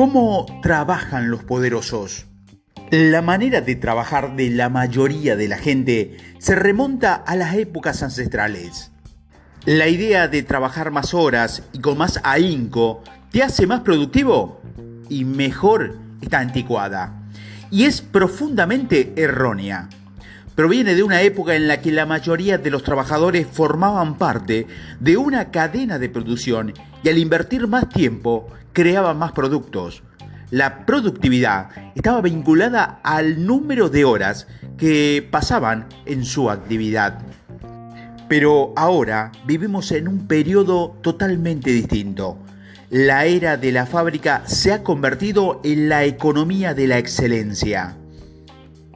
¿Cómo 0.00 0.46
trabajan 0.62 1.30
los 1.30 1.44
poderosos? 1.44 2.24
La 2.90 3.20
manera 3.20 3.60
de 3.60 3.76
trabajar 3.76 4.34
de 4.34 4.48
la 4.48 4.70
mayoría 4.70 5.36
de 5.36 5.46
la 5.46 5.58
gente 5.58 6.16
se 6.38 6.54
remonta 6.54 7.14
a 7.14 7.36
las 7.36 7.54
épocas 7.54 8.02
ancestrales. 8.02 8.92
La 9.66 9.88
idea 9.88 10.26
de 10.26 10.42
trabajar 10.42 10.90
más 10.90 11.12
horas 11.12 11.64
y 11.74 11.80
con 11.80 11.98
más 11.98 12.18
ahínco 12.24 13.02
te 13.30 13.42
hace 13.42 13.66
más 13.66 13.80
productivo 13.80 14.62
y 15.10 15.26
mejor 15.26 15.98
está 16.22 16.38
anticuada. 16.38 17.20
Y 17.70 17.84
es 17.84 18.00
profundamente 18.00 19.12
errónea. 19.16 19.90
Proviene 20.60 20.94
de 20.94 21.02
una 21.02 21.22
época 21.22 21.54
en 21.54 21.68
la 21.68 21.80
que 21.80 21.90
la 21.90 22.04
mayoría 22.04 22.58
de 22.58 22.68
los 22.68 22.82
trabajadores 22.82 23.46
formaban 23.50 24.18
parte 24.18 24.66
de 25.00 25.16
una 25.16 25.50
cadena 25.50 25.98
de 25.98 26.10
producción 26.10 26.74
y 27.02 27.08
al 27.08 27.16
invertir 27.16 27.66
más 27.66 27.88
tiempo 27.88 28.46
creaban 28.74 29.16
más 29.18 29.32
productos. 29.32 30.02
La 30.50 30.84
productividad 30.84 31.70
estaba 31.94 32.20
vinculada 32.20 33.00
al 33.02 33.46
número 33.46 33.88
de 33.88 34.04
horas 34.04 34.48
que 34.76 35.26
pasaban 35.30 35.86
en 36.04 36.26
su 36.26 36.50
actividad. 36.50 37.22
Pero 38.28 38.74
ahora 38.76 39.32
vivimos 39.46 39.90
en 39.92 40.08
un 40.08 40.26
periodo 40.26 40.94
totalmente 41.00 41.70
distinto. 41.70 42.36
La 42.90 43.24
era 43.24 43.56
de 43.56 43.72
la 43.72 43.86
fábrica 43.86 44.42
se 44.44 44.74
ha 44.74 44.82
convertido 44.82 45.62
en 45.64 45.88
la 45.88 46.04
economía 46.04 46.74
de 46.74 46.86
la 46.86 46.98
excelencia. 46.98 47.96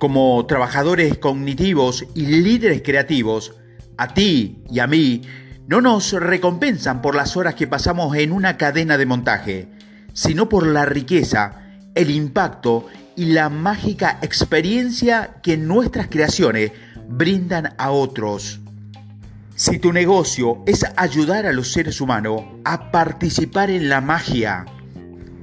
Como 0.04 0.44
trabajadores 0.44 1.16
cognitivos 1.16 2.04
y 2.14 2.26
líderes 2.26 2.82
creativos, 2.82 3.54
a 3.96 4.12
ti 4.12 4.62
y 4.70 4.80
a 4.80 4.86
mí 4.86 5.22
no 5.66 5.80
nos 5.80 6.12
recompensan 6.12 7.00
por 7.00 7.14
las 7.14 7.38
horas 7.38 7.54
que 7.54 7.66
pasamos 7.66 8.14
en 8.14 8.30
una 8.30 8.58
cadena 8.58 8.98
de 8.98 9.06
montaje, 9.06 9.68
sino 10.12 10.46
por 10.46 10.66
la 10.66 10.84
riqueza, 10.84 11.70
el 11.94 12.10
impacto 12.10 12.86
y 13.16 13.32
la 13.32 13.48
mágica 13.48 14.18
experiencia 14.20 15.36
que 15.42 15.56
nuestras 15.56 16.08
creaciones 16.08 16.72
brindan 17.08 17.72
a 17.78 17.90
otros. 17.90 18.60
Si 19.54 19.78
tu 19.78 19.90
negocio 19.90 20.62
es 20.66 20.84
ayudar 20.98 21.46
a 21.46 21.52
los 21.54 21.72
seres 21.72 22.02
humanos 22.02 22.42
a 22.66 22.90
participar 22.90 23.70
en 23.70 23.88
la 23.88 24.02
magia, 24.02 24.66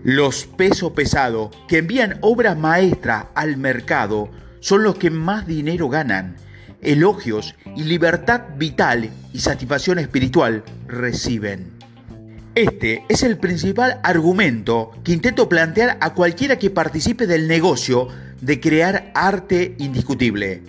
los 0.04 0.46
pesos 0.46 0.92
pesados 0.92 1.50
que 1.68 1.80
envían 1.80 2.20
obras 2.22 2.56
maestras 2.56 3.26
al 3.34 3.58
mercado 3.58 4.30
son 4.62 4.84
los 4.84 4.96
que 4.96 5.10
más 5.10 5.46
dinero 5.46 5.90
ganan 5.90 6.38
elogios 6.82 7.56
y 7.76 7.84
libertad 7.84 8.42
vital 8.58 9.10
y 9.34 9.40
satisfacción 9.40 10.00
espiritual 10.00 10.64
reciben. 10.88 11.72
Este 12.56 13.06
es 13.08 13.24
el 13.24 13.38
principal 13.38 14.00
argumento 14.04 14.92
que 15.04 15.14
intento 15.14 15.48
plantear 15.48 15.98
a 16.02 16.14
cualquiera 16.14 16.60
que 16.60 16.70
participe 16.70 17.28
del 17.28 17.48
negocio 17.48 18.10
de 18.42 18.60
crear 18.60 19.12
arte 19.16 19.76
indiscutible. 19.78 20.62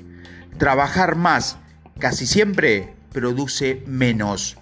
Trabajar 0.58 1.16
más 1.16 1.58
casi 1.98 2.27
siempre 2.27 2.94
produce 3.12 3.82
menos. 3.86 4.56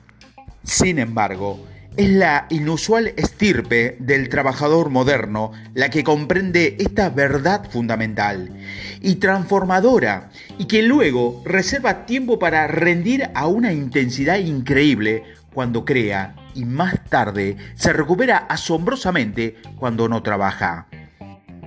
Sin 0.62 0.98
embargo, 0.98 1.66
es 2.00 2.08
la 2.08 2.46
inusual 2.48 3.12
estirpe 3.18 3.98
del 4.00 4.30
trabajador 4.30 4.88
moderno 4.88 5.52
la 5.74 5.90
que 5.90 6.02
comprende 6.02 6.76
esta 6.78 7.10
verdad 7.10 7.68
fundamental 7.68 8.56
y 9.02 9.16
transformadora 9.16 10.30
y 10.56 10.64
que 10.64 10.82
luego 10.82 11.42
reserva 11.44 12.06
tiempo 12.06 12.38
para 12.38 12.66
rendir 12.68 13.28
a 13.34 13.48
una 13.48 13.74
intensidad 13.74 14.38
increíble 14.38 15.24
cuando 15.52 15.84
crea 15.84 16.36
y 16.54 16.64
más 16.64 17.04
tarde 17.10 17.58
se 17.74 17.92
recupera 17.92 18.38
asombrosamente 18.48 19.56
cuando 19.76 20.08
no 20.08 20.22
trabaja. 20.22 20.86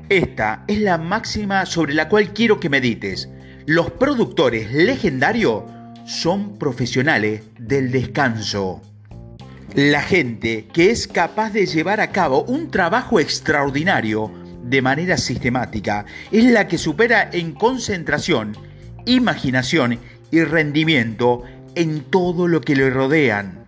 Esta 0.09 0.63
es 0.67 0.79
la 0.79 0.97
máxima 0.97 1.67
sobre 1.67 1.93
la 1.93 2.09
cual 2.09 2.33
quiero 2.33 2.59
que 2.59 2.71
medites. 2.71 3.29
Los 3.67 3.91
productores 3.91 4.73
legendarios 4.73 5.61
son 6.05 6.57
profesionales 6.57 7.43
del 7.59 7.91
descanso. 7.91 8.81
La 9.75 10.03
gente 10.03 10.67
que 10.71 10.91
es 10.91 11.07
capaz 11.07 11.49
de 11.49 11.65
llevar 11.65 11.99
a 11.99 12.11
cabo 12.11 12.43
un 12.43 12.69
trabajo 12.69 13.19
extraordinario 13.19 14.31
de 14.63 14.83
manera 14.83 15.17
sistemática 15.17 16.05
es 16.31 16.43
la 16.43 16.67
que 16.67 16.77
supera 16.77 17.27
en 17.33 17.53
concentración, 17.53 18.55
imaginación 19.07 19.97
y 20.29 20.43
rendimiento 20.43 21.41
en 21.73 22.03
todo 22.03 22.47
lo 22.47 22.61
que 22.61 22.75
le 22.75 22.91
rodean. 22.91 23.65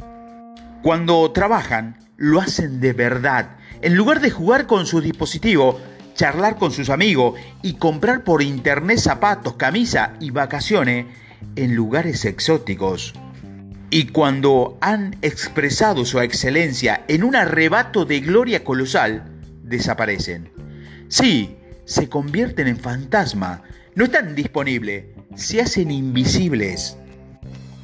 Cuando 0.84 1.32
trabajan, 1.32 1.98
lo 2.18 2.40
hacen 2.40 2.80
de 2.80 2.94
verdad. 2.94 3.56
En 3.82 3.96
lugar 3.96 4.22
de 4.22 4.30
jugar 4.30 4.68
con 4.68 4.86
su 4.86 5.02
dispositivo, 5.02 5.82
charlar 6.14 6.58
con 6.58 6.72
sus 6.72 6.92
amigos 6.92 7.40
y 7.64 7.78
comprar 7.78 8.24
por 8.24 8.44
internet 8.44 9.00
zapatos, 9.00 9.56
camisa 9.56 10.14
y 10.20 10.30
vacaciones 10.30 11.08
en 11.56 11.74
lugares 11.76 12.26
exóticos. 12.26 13.16
Y 13.96 14.08
cuando 14.08 14.78
han 14.82 15.16
expresado 15.22 16.04
su 16.04 16.20
excelencia 16.20 17.06
en 17.08 17.24
un 17.24 17.34
arrebato 17.34 18.04
de 18.04 18.20
gloria 18.20 18.62
colosal, 18.62 19.24
desaparecen. 19.64 20.50
Sí, 21.08 21.56
se 21.86 22.10
convierten 22.10 22.68
en 22.68 22.78
fantasma, 22.78 23.64
no 23.96 24.04
están 24.04 24.36
disponibles, 24.36 25.06
se 25.36 25.62
hacen 25.62 25.92
invisibles. 25.92 26.98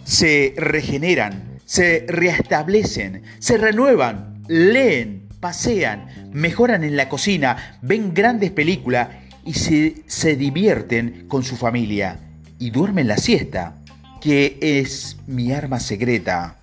Se 0.04 0.54
regeneran, 0.58 1.60
se 1.64 2.06
restablecen, 2.10 3.24
se 3.40 3.58
renuevan, 3.58 4.44
leen, 4.50 5.30
pasean, 5.40 6.08
mejoran 6.34 6.84
en 6.84 6.98
la 6.98 7.08
cocina, 7.08 7.80
ven 7.82 8.14
grandes 8.14 8.52
películas 8.52 9.08
y 9.46 9.54
se, 9.54 10.04
se 10.08 10.36
divierten 10.36 11.30
con 11.30 11.44
su 11.44 11.56
familia. 11.56 12.20
Y 12.60 12.72
duermen 12.72 13.08
la 13.08 13.16
siesta 13.16 13.81
que 14.22 14.58
es 14.62 15.18
mi 15.26 15.52
arma 15.52 15.80
secreta. 15.80 16.56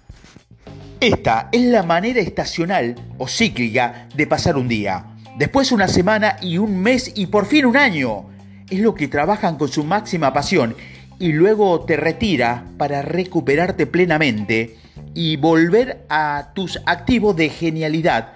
Esta 1.00 1.48
es 1.52 1.62
la 1.62 1.82
manera 1.82 2.20
estacional 2.20 2.94
o 3.18 3.28
cíclica 3.28 4.08
de 4.14 4.26
pasar 4.26 4.56
un 4.56 4.68
día, 4.68 5.16
después 5.36 5.72
una 5.72 5.88
semana 5.88 6.36
y 6.40 6.58
un 6.58 6.80
mes 6.80 7.12
y 7.16 7.26
por 7.26 7.46
fin 7.46 7.66
un 7.66 7.76
año. 7.76 8.26
Es 8.70 8.78
lo 8.78 8.94
que 8.94 9.08
trabajan 9.08 9.56
con 9.56 9.68
su 9.68 9.82
máxima 9.82 10.32
pasión 10.32 10.76
y 11.18 11.32
luego 11.32 11.84
te 11.84 11.96
retira 11.96 12.64
para 12.78 13.02
recuperarte 13.02 13.86
plenamente 13.86 14.76
y 15.14 15.36
volver 15.36 16.04
a 16.08 16.52
tus 16.54 16.80
activos 16.86 17.34
de 17.34 17.48
genialidad, 17.48 18.34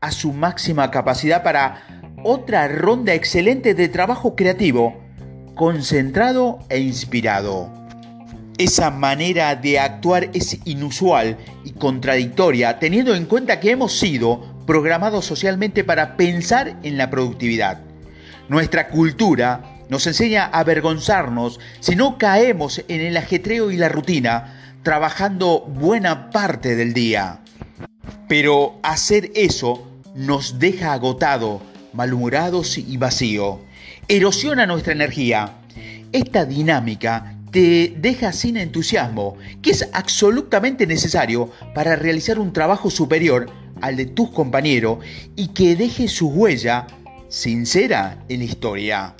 a 0.00 0.10
su 0.10 0.32
máxima 0.32 0.90
capacidad 0.90 1.42
para 1.44 2.04
otra 2.24 2.66
ronda 2.66 3.14
excelente 3.14 3.74
de 3.74 3.88
trabajo 3.88 4.34
creativo, 4.34 4.96
concentrado 5.54 6.58
e 6.68 6.80
inspirado. 6.80 7.85
Esa 8.58 8.90
manera 8.90 9.54
de 9.54 9.78
actuar 9.78 10.30
es 10.32 10.58
inusual 10.64 11.36
y 11.64 11.72
contradictoria 11.72 12.78
teniendo 12.78 13.14
en 13.14 13.26
cuenta 13.26 13.60
que 13.60 13.70
hemos 13.70 13.98
sido 13.98 14.56
programados 14.66 15.26
socialmente 15.26 15.84
para 15.84 16.16
pensar 16.16 16.74
en 16.82 16.96
la 16.96 17.10
productividad. 17.10 17.80
Nuestra 18.48 18.88
cultura 18.88 19.62
nos 19.90 20.06
enseña 20.06 20.44
a 20.44 20.60
avergonzarnos 20.60 21.60
si 21.80 21.96
no 21.96 22.16
caemos 22.16 22.82
en 22.88 23.02
el 23.02 23.18
ajetreo 23.18 23.70
y 23.70 23.76
la 23.76 23.90
rutina, 23.90 24.78
trabajando 24.82 25.60
buena 25.60 26.30
parte 26.30 26.76
del 26.76 26.94
día. 26.94 27.40
Pero 28.26 28.78
hacer 28.82 29.32
eso 29.34 29.86
nos 30.14 30.58
deja 30.58 30.94
agotado, 30.94 31.60
malhumorados 31.92 32.78
y 32.78 32.96
vacío. 32.96 33.60
Erosiona 34.08 34.66
nuestra 34.66 34.94
energía. 34.94 35.52
Esta 36.12 36.46
dinámica 36.46 37.35
te 37.50 37.94
deja 37.98 38.32
sin 38.32 38.56
entusiasmo, 38.56 39.36
que 39.62 39.70
es 39.70 39.88
absolutamente 39.92 40.86
necesario 40.86 41.50
para 41.74 41.96
realizar 41.96 42.38
un 42.38 42.52
trabajo 42.52 42.90
superior 42.90 43.46
al 43.80 43.96
de 43.96 44.06
tus 44.06 44.30
compañeros 44.30 44.98
y 45.36 45.48
que 45.48 45.76
deje 45.76 46.08
su 46.08 46.28
huella 46.28 46.86
sincera 47.28 48.24
en 48.28 48.40
la 48.40 48.44
historia. 48.44 49.14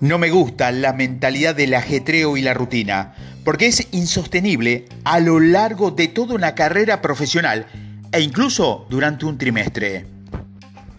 No 0.00 0.18
me 0.18 0.30
gusta 0.30 0.72
la 0.72 0.92
mentalidad 0.92 1.54
del 1.54 1.74
ajetreo 1.74 2.36
y 2.36 2.42
la 2.42 2.54
rutina, 2.54 3.14
porque 3.44 3.66
es 3.66 3.86
insostenible 3.92 4.84
a 5.04 5.20
lo 5.20 5.40
largo 5.40 5.90
de 5.90 6.08
toda 6.08 6.34
una 6.34 6.54
carrera 6.54 7.00
profesional 7.00 7.66
e 8.12 8.20
incluso 8.20 8.86
durante 8.90 9.24
un 9.24 9.38
trimestre. 9.38 10.15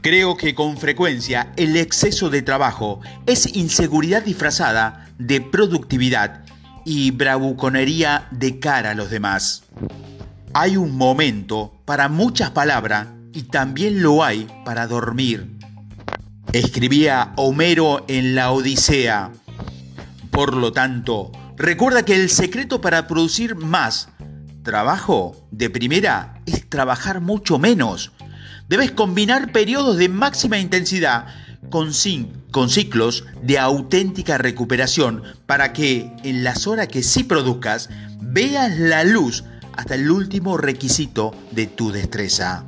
Creo 0.08 0.38
que 0.38 0.56
con 0.56 0.78
frecuencia 0.78 1.52
el 1.58 1.76
exceso 1.76 2.30
de 2.30 2.42
trabajo 2.42 3.02
es 3.26 3.58
inseguridad 3.58 4.24
disfrazada 4.24 5.06
de 5.20 5.42
productividad 5.42 6.46
y 6.86 7.12
bravuconería 7.12 8.30
de 8.32 8.58
cara 8.58 8.92
a 8.92 8.94
los 8.94 9.10
demás. 9.10 9.66
Hay 10.54 10.78
un 10.78 10.96
momento 10.96 11.74
para 11.84 12.08
muchas 12.08 12.52
palabras 12.52 13.10
y 13.34 13.44
también 13.44 14.02
lo 14.02 14.24
hay 14.24 14.48
para 14.64 14.88
dormir. 14.88 15.58
Escribía 16.54 17.34
Homero 17.36 18.06
en 18.08 18.34
la 18.34 18.54
Odisea. 18.54 19.34
Por 20.32 20.56
lo 20.56 20.72
tanto, 20.72 21.34
recuerda 21.58 22.06
que 22.06 22.16
el 22.16 22.30
secreto 22.30 22.80
para 22.80 23.08
producir 23.08 23.58
más 23.58 24.08
trabajo 24.64 25.36
de 25.52 25.70
primera 25.70 26.42
es 26.46 26.70
trabajar 26.70 27.20
mucho 27.20 27.60
menos. 27.60 28.14
Debes 28.70 28.92
combinar 28.92 29.52
periodos 29.52 29.98
de 29.98 30.10
máxima 30.10 30.58
intensidad 30.58 31.28
con, 31.70 31.94
ciclos 31.94 33.26
de 33.42 33.60
auténtica 33.60 34.38
recuperación 34.38 35.24
para 35.46 35.74
que 35.74 36.12
en 36.24 36.44
las 36.44 36.68
horas 36.68 36.88
que 36.88 37.04
sí 37.04 37.24
produzcas 37.24 37.90
veas 38.22 38.78
la 38.78 39.04
luz 39.04 39.44
hasta 39.74 39.96
el 39.96 40.10
último 40.10 40.58
requisito 40.58 41.34
de 41.52 41.68
tu 41.68 41.92
destreza. 41.92 42.64